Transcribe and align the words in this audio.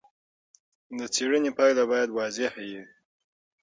د 0.97 1.01
څيړني 1.13 1.51
پایله 1.57 1.83
باید 1.91 2.09
واضحه 2.17 2.59
وي. 2.69 2.83